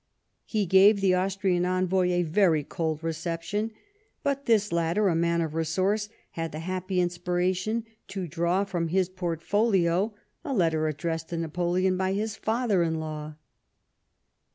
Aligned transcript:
He 0.45 0.65
gave 0.65 0.99
the 0.99 1.13
Austrian 1.13 1.63
envoy 1.63 2.09
a 2.13 2.23
very 2.23 2.63
cold 2.63 3.03
reception, 3.03 3.69
but 4.23 4.47
this 4.47 4.71
latter, 4.71 5.09
a 5.09 5.15
man 5.15 5.41
of 5.41 5.53
resource, 5.53 6.09
had 6.31 6.51
the 6.51 6.61
happy 6.61 6.99
inspiration 6.99 7.85
to 8.07 8.25
draw 8.27 8.63
from 8.63 8.87
his 8.87 9.09
portfolio 9.09 10.11
a 10.43 10.55
letter 10.55 10.87
addressed 10.87 11.29
to 11.29 11.37
Napoleon 11.37 11.97
by 11.97 12.13
his 12.13 12.35
father 12.35 12.81
in 12.81 12.95
law. 12.95 13.35